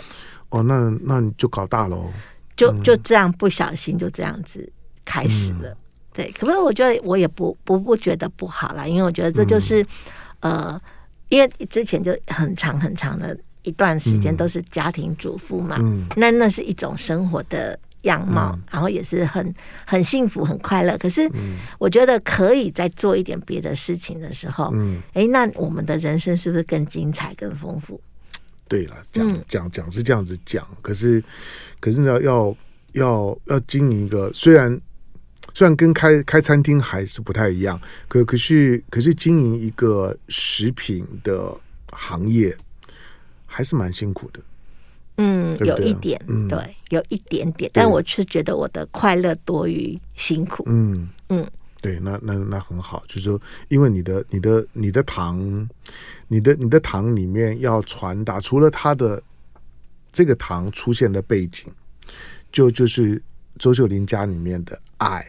[0.49, 2.09] 哦，那那你就搞大喽，
[2.57, 4.67] 就就这样不小心就这样子
[5.05, 5.77] 开始了。
[6.11, 9.85] 对，可是我觉得我也不不不觉得不好啦，因为我觉得这就是。
[10.43, 10.79] 呃，
[11.29, 20.97] 因为之前就很长很长的一段时间都是家庭主妇嘛，嗯，那那是一种生活的样貌，嗯、然后也是很很幸福很快乐。
[20.97, 21.31] 可是
[21.79, 27.99] 我觉得可以再做一点别的事情的时候，嗯，哎，那我们的人生是不是更精彩、更丰富？
[28.67, 31.23] 对了，讲讲讲是这样子讲，可是
[31.79, 32.53] 可是呢，要
[32.93, 34.77] 要要经营一个虽然。
[35.53, 41.55] 虽然跟开开餐厅还是不太一样，可可是可是经营一个食品的
[41.91, 42.55] 行业
[43.45, 44.39] 还是蛮辛苦的。
[45.17, 50.63] 嗯，对对有一点，嗯、对，有一点点，但我是觉得我的快乐多于辛苦。
[50.65, 55.69] 嗯嗯，嗯对，那那那很好，就是说，因为你的你的你的糖，
[56.27, 59.21] 你的你的糖里面要传达，除了它的
[60.11, 61.67] 这个糖出现的背景，
[62.51, 63.21] 就就是
[63.59, 65.23] 周秀玲家里面的爱。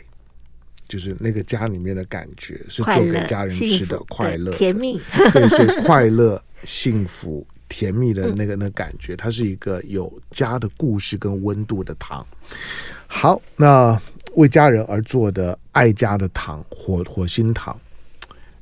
[0.86, 5.00] 就是那个家里面的感觉是做给家人吃的快乐，甜蜜，
[5.32, 12.26] 对，所以快乐、幸福、甜蜜的那个那感觉，它是一个有家的故事跟温度的糖。
[13.06, 14.00] 好，那
[14.34, 17.78] 为家人而做的爱家的糖，火火星糖。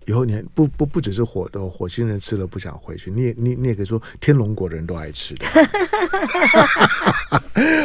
[0.07, 5.47] 以后你不不不只是火的火星人吃了不想回去，你也你你也可以说天龙国人都爱吃的。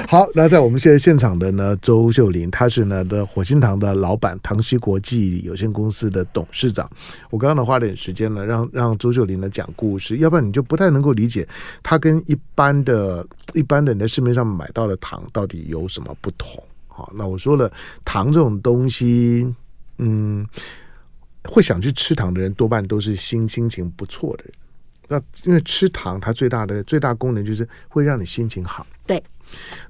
[0.08, 6.90] 好，那在我们现在现场的呢，周秀玲，她是呢的火星糖的老板，唐西国际有限公司的董事长。
[7.30, 11.48] 我刚刚呢花点时间呢，让让周秀玲呢讲故事，要不然你就不太能够理解
[11.84, 16.64] 她跟一般的一般的你在市面上买到的糖到底有什么不同。
[16.88, 17.72] 好，那我说了，
[18.06, 19.54] 糖这种东西，
[19.98, 20.48] 嗯。
[21.48, 24.54] 会想去吃糖的人，多半都是心心情不错的人。
[25.08, 28.86] 那因为吃糖，它最大的最大功能就是会让你心情好。
[29.06, 29.24] 对。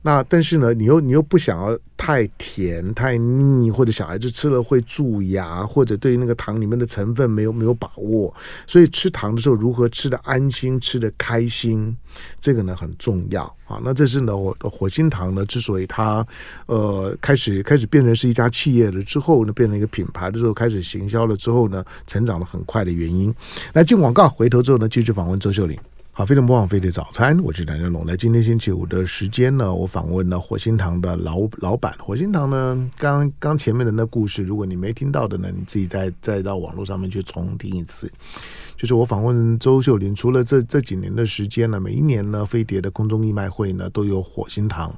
[0.01, 8.33] 那但是呢，你又你又不想要太甜太腻，或者小孩子吃了会蛀牙，或者对那个糖里面的成分没有没有把握，
[8.65, 11.95] 所以吃糖的时候如何吃得安心、吃得开心，
[12.39, 13.81] 这个呢很重要啊。
[13.83, 16.25] 那这是呢，我火星糖呢之所以它
[16.67, 23.33] 呃开始开始变成是一家企业了之后呢，变成一个品牌的时候，开始行销了之后呢，成长得很快的原因。
[23.73, 25.77] 来进广告，回头之后呢，继续访问周秀玲。
[26.17, 28.03] 好，飞碟播放飞的早餐，我是梁家龙。
[28.03, 31.95] 来，今天星期五的时间呢，我访问了火星堂的老老板。
[31.99, 38.11] 火星堂呢，刚刚前面的那故事，如果你没听到的呢，你自己再再到网络上面去重听一次。
[38.77, 44.95] 就是我访问周秀玲，除了这这几年的时间呢，每一年呢，飞碟的空中义卖会呢都有火星堂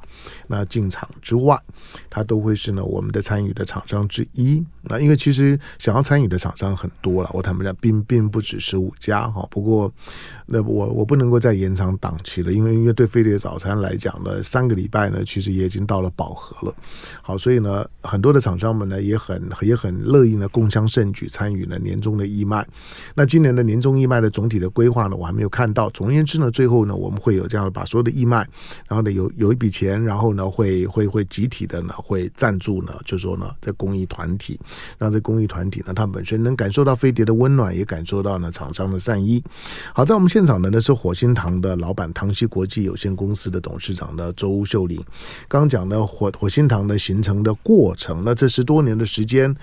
[0.48, 1.58] 那进场之外，
[2.10, 4.62] 它都会是呢我们的参与的厂商之一。
[4.82, 9.48] 那因为其实想要参与的厂商很多了，我坦白讲，并并不止十五家哈。
[9.50, 9.92] 不过
[10.46, 16.76] 那我我不能够再延长档期了，因为因为对飞碟早餐来讲呢，三个礼拜呢其实也已经到了饱和了。
[17.22, 22.68] 好，所以呢，很多的厂商们呢也很也很乐意呢共襄盛举参与呢年终的义卖。
[23.16, 25.88] 那今年的年终义卖的总体的规划呢，我还没有看到。
[25.92, 28.38] 总而言之呢，最后呢，我们会有这样把所有的义卖，
[28.88, 34.60] 然后呢有有一笔钱，然后呢会会会集体的呢会赞助呢，就说呢在公益团体，
[34.98, 39.44] 让这公益团体呢，它本身能感受到飞碟的温暖，也感受到呢厂商的善意。
[39.94, 45.00] 好，在我们现场的呢是火星堂的老板唐曦国际有限公司的董事长呢周秀玲。
[45.48, 49.56] 刚刚讲的火火星堂的形成的过程，那这十多年的时间，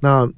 [0.00, 0.28] 那。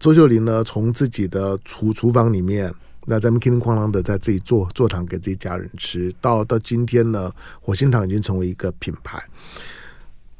[0.00, 2.72] 周秀玲呢，从自己的厨厨房里面，
[3.04, 9.22] 那咱们叮叮哐啷的在自己做做糖给自己家人吃，到到今天呢，火星糖已经成为一个品牌。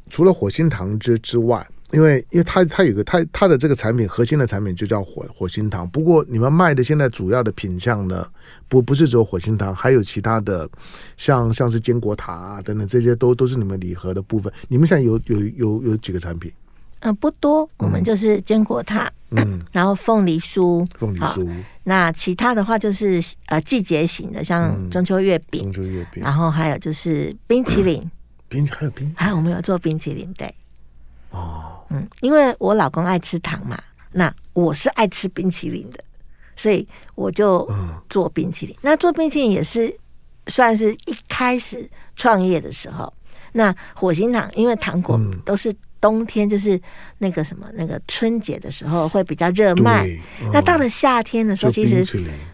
[0.08, 5.86] 除了火星糖之之外，因为因为它它有个它它的这个产品核心的产品就叫火火星糖。
[5.90, 8.26] 不过你们卖的现在主要的品项呢，
[8.66, 10.66] 不不是只有火星糖，还有其他的
[11.18, 14.50] 像像是坚果塔啊等等这些都都是你们礼盒的部分。
[14.68, 16.50] 你们现在有有有有几个产品？
[17.00, 21.48] 嗯、呃，不多，我们就是坚果塔，嗯， 然后凤梨酥，凤梨酥。
[21.84, 26.22] 那其他的话就是呃季节型的，像中秋月饼，中秋月饼。
[26.22, 28.10] 然后还有就是冰淇淋，
[28.48, 30.54] 冰还有冰，还有我们有做冰淇淋，对。
[31.30, 33.82] 哦，嗯，因为我老公爱吃糖嘛，
[34.12, 35.98] 那我是爱吃冰淇淋的，
[36.54, 37.66] 所以我就
[38.08, 38.76] 做冰淇淋。
[38.82, 39.96] 那做冰淇淋也是
[40.48, 43.10] 算是一开始创业的时候，
[43.52, 45.74] 那火星糖因为糖果都是。
[46.00, 46.80] 冬天就是
[47.18, 50.06] 那个什么，那个春节的时候会比较热卖。
[50.40, 52.02] 嗯、那到了夏天的时候，其实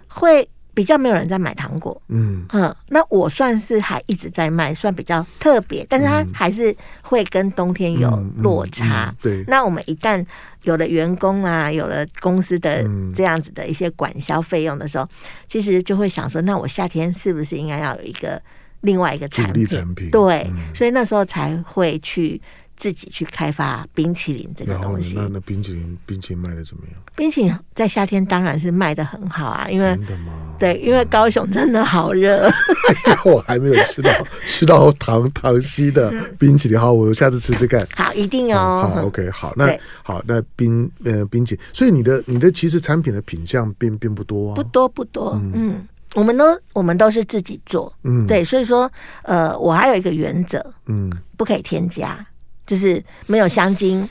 [0.09, 2.02] 会比较没有人在买糖果。
[2.09, 9.06] 嗯嗯，那我算是还一直在卖，算比较特别，但是它还是会跟冬天有落差。
[9.06, 10.22] 嗯嗯嗯、对，那我们一旦
[10.64, 15.09] 有了员工啊，有了公司的这样子的一些管销费用的时候，
[15.48, 18.42] 其实就会想说，那我夏天是不是应该要有一个
[18.80, 19.64] 另外一个产品？
[19.66, 22.42] 产品对，嗯、所以那时候才会去。
[22.76, 27.00] 自己去开发冰淇淋这个东西，那那冰淇淋冰淇淋卖的怎么样？
[27.16, 30.32] 冰淇淋在夏天当然是卖的很好啊，因为真的吗？
[30.58, 32.50] 对，因为高雄真的好热。
[33.24, 34.10] 我还没有吃到
[34.46, 37.86] 吃到糖糖稀的冰淇淋，好，我下次吃这个。
[37.96, 38.90] 好，一定哦。
[38.94, 48.90] 好，OK，好，那好，那冰呃冰淇淋，所以你的你的其实产品的品相并并不多啊，不多不多，嗯，我们都我们都是自己做，嗯，对，所以说
[49.22, 52.24] 呃，我还有一个原则，嗯，不可以添加。
[52.66, 54.09] 就是没有香精，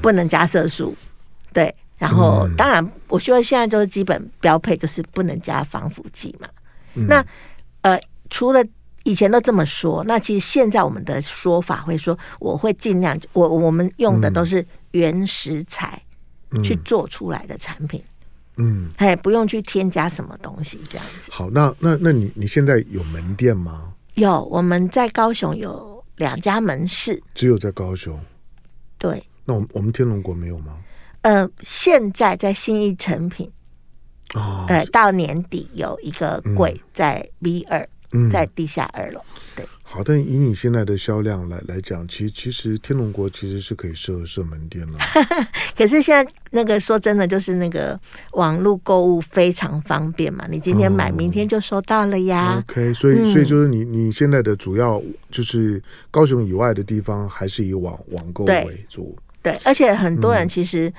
[0.00, 0.96] 不能加色素，
[1.52, 1.74] 对。
[1.98, 6.48] 然后当然，我觉得现在就是基本标配，就是不能加防腐剂嘛。
[6.94, 7.22] 那
[7.82, 8.64] 呃，除了
[9.02, 16.00] 以前都这么说，那其实现在我们的说法会说，我会尽量，我我们用的都是原食材
[16.64, 18.02] 去做出来的产品，
[18.56, 21.30] 嗯，哎，不用去添加什么东西这样子。
[21.30, 23.92] 好，那那那你你现在有门店吗？
[24.14, 25.99] 有，我们在高雄有。
[26.20, 28.20] 两家门市，只有在高雄。
[28.98, 30.76] 对，那我们我们天龙国没有吗？
[31.22, 33.50] 呃，现在在新义成品，
[34.34, 39.20] 哦，呃，到年底有一个柜在 V 二，嗯，在地下二楼，
[39.56, 39.66] 对。
[39.92, 44.98] 好，但以你现在的销量来来讲，其实其实天龙国其实是可以设设门店了。
[45.76, 47.98] 可是现在那个说真的，就是那个
[48.34, 52.54] 网络购物非常方便嘛，你今天买，明天就收到了呀。
[52.54, 59.18] 哦、OK，所以、嗯、所以就是你你现在的主要就是高雄以外的地方，还是以网网购为主。
[59.42, 60.94] 对，而且很多人其实、嗯。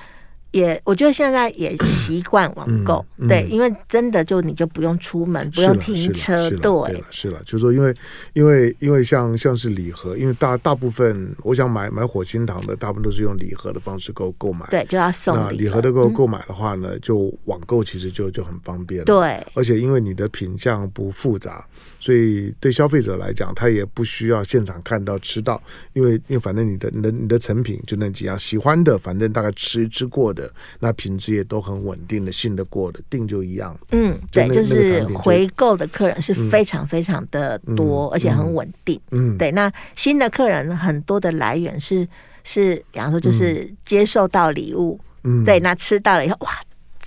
[0.52, 7.94] 也，我觉得现在也习惯网购，嗯嗯、对，因为真的就你就不用出门，不用停车，对，对了，是了，就是说，因为
[8.34, 15.40] 因为因为像像是礼盒，因为大大部分我想买买火星糖的，大部分都是用礼盒的方式购购买，对，就要送礼。
[15.40, 21.66] 那礼盒的购购买的话呢，嗯、就网购其实就就很方便，对，而且因为你的品相不复杂，
[21.98, 25.62] 所以对消费者来讲，他也不需要现场看到吃到，
[25.94, 30.41] 因为因为反正你的你的你的成品就那几样，喜欢的反正大概吃吃过的。
[30.80, 33.78] 那品质也都很稳定的，信得过的，定就一样。
[33.90, 39.00] 嗯，对，就是回购的客人是非常非常的多，而且很稳定。
[39.10, 42.06] 嗯，对，那新的客人很多的来源是
[42.44, 46.50] 是，比方说就是接受到礼物，嗯，对，那吃到了以后哇，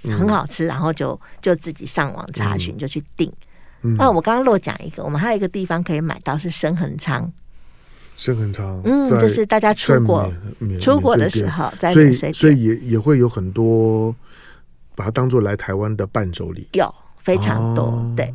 [0.03, 3.31] 很好吃，然后就就自己上网查询就去订。
[3.99, 7.31] 那我刚刚漏讲一个，我们还有一个地方可以买到是生恒昌。
[8.17, 10.31] 升恒昌，嗯，就是大家出国
[10.81, 14.15] 出国的时候，在所以所以也也会有很多
[14.95, 16.93] 把它当做来台湾的伴手礼，有
[17.23, 18.33] 非常多，哦、对，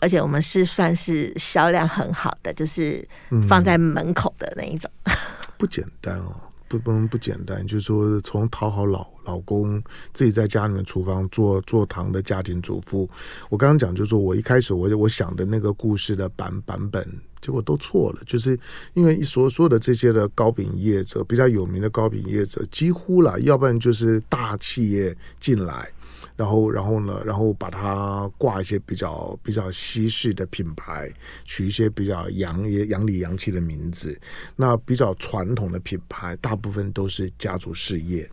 [0.00, 3.06] 而且我们是算是销量很好的，就是
[3.48, 5.14] 放在门口的那一种，嗯、
[5.58, 6.34] 不简单哦。
[6.68, 9.80] 不不能不简单，就是说从讨好老老公，
[10.12, 13.08] 自己在家里面厨房做做糖的家庭主妇。
[13.48, 17.08] 我刚刚讲，就是说我一开始我我想的那个故事的版版本，
[17.46, 18.58] 结果都错了，就是
[18.94, 25.88] 因为所所有的这些的糕饼业者，比较有名的糕饼业者，几乎啦，要不然就是大企业进来。
[26.34, 27.22] 然后，然后呢？
[27.24, 31.10] 然后把它挂一些比较比较西式的品牌，
[31.44, 34.18] 取一些比较洋也洋里洋气的名字。
[34.56, 38.28] 那比较传统的品牌，大部分都是家族事业。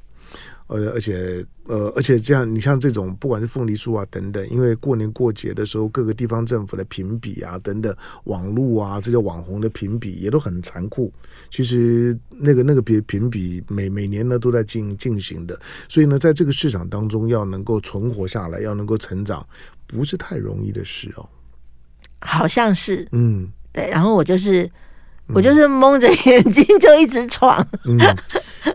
[0.74, 11.14] 呃，而且，呃，而且这样，你像这种，不管是凤梨酥啊等等，因为过年过节的时候，各个地方政府的评比啊等等，网络啊这些网红的评比也都很残酷。
[11.52, 19.46] 其实那个那个别评比每每年呢都在进进行的，所以呢，在这个市场当中要能够存活下来，要能够成长，
[19.86, 21.30] 不是太容易的事哦。
[22.22, 23.88] 好像是，嗯，对。
[23.92, 24.68] 然后我就是。
[25.28, 27.98] 我就是蒙着眼睛就一直闯，嗯，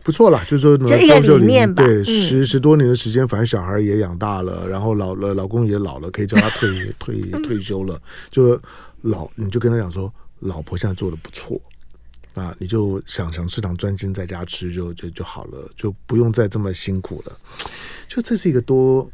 [0.03, 6.69] 不错啦，就是说呢， 就一个理念吧，对，十十多年的时间，反正小孩也养大了，然后老了，老公也老了，可以叫他退
[6.99, 8.59] 退退休了，就
[9.03, 11.61] 老你就跟他讲说，老婆现在做的不错
[12.35, 17.39] 啊，你就想想吃糖专心在家吃就就就好了，就不用再这么辛苦了，
[18.09, 19.09] 就这是一个多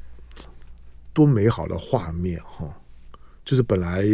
[1.13, 2.65] 多美好的画面哈。
[3.45, 4.05] 就是本来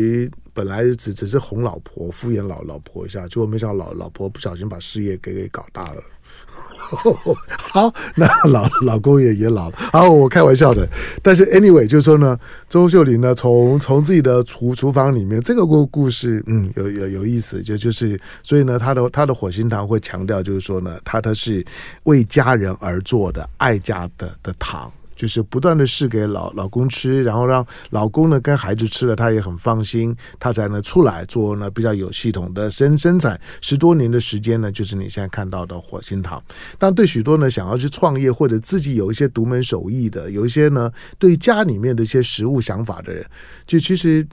[0.52, 6.02] 本来只只是哄老婆敷衍老老婆一下，结果没想到老老婆不小心把事业给给搞大了。
[7.58, 9.76] 好，那老老公也也老了。
[9.92, 10.88] 好，我开玩笑的。
[11.22, 12.36] 但是 anyway，就是说呢，
[12.68, 21.64] 周秀玲呢，从从自己的厨厨房里面这个故故事，嗯，有有有意思，就就是所以呢，他的他的火星糖会强调，就是说呢，他他是
[22.04, 24.92] 为家人而做的爱家的的糖。
[25.20, 33.38] 就是不断的试给老老公吃，然后让老公呢跟孩子吃了，他也很放心，他才能出来做呢比较有系统的生生产。
[33.60, 36.42] 十多年的时间呢，就是你现在看到的火心糖。
[36.78, 43.22] 但对许多呢想要去创业或者自己有一些独门手艺的，有一些呢对家里面的一些食物想法的人，
[43.66, 44.26] 就其实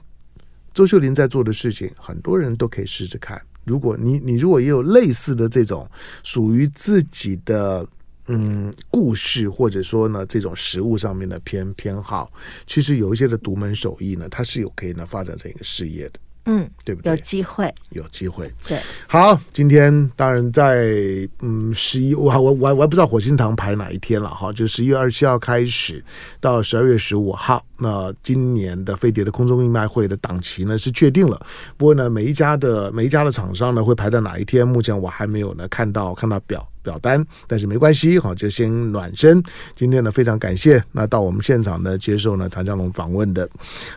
[0.72, 3.38] 周秀玲在做的事情，很多人都可以试着看。
[3.66, 5.86] 如果你你如果也有类似的这种
[6.24, 7.86] 属于自己的。
[8.28, 12.30] 嗯，故事或者说呢，这种食物上面的偏偏好，
[12.66, 16.20] 其实有一些的独门手艺呢，它是有可以呢发展成一个事业的。
[16.50, 17.10] 嗯，对不对？
[17.10, 18.50] 有机会，有机会。
[18.66, 26.02] 对，好，今天当然在嗯十一，我我我我还不知道火星堂排哪一天了哈，就十一月二十七号开始
[26.40, 31.38] 到十二月十五号，那今年的飞碟的空中义卖会的档期呢是确定了，
[31.76, 36.66] 不过呢每一家的每一家的厂商呢会排在哪一天，目前我还没有呢看到看到表。
[36.82, 39.42] 表单，但是没关系，好，就先暖身。
[39.74, 43.48] 今天呢，非常感谢那到我们现场呢接受呢唐江龙访问的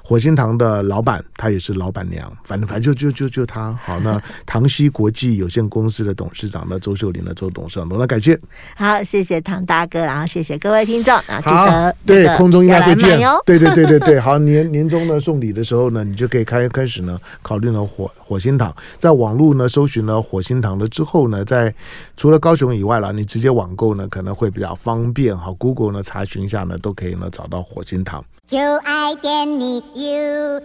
[0.04, 3.72] 火星堂的老板，他也是老板娘，反正反正就就就就他。
[3.84, 8.40] 好，那唐西国际有限公司的董事长呢周秀玲呢周董事长，那感谢。
[8.76, 13.42] 好，谢谢唐大哥，然后谢谢各位听众，啊，记得对空中音乐会见哟。
[13.46, 21.76] 对对对对对，好，年 年终呢送礼的时候呢，你就可以开开始呢考虑呢火火星堂在网络呢搜寻了火星堂了之后呢，在
[22.16, 25.54] 除了高雄以外了，你直接网购呢可能会比较方便哈。
[25.60, 28.24] Google 呢查询一下呢，都可以呢找到火星堂。
[28.48, 30.62] 就爱点你 UFO。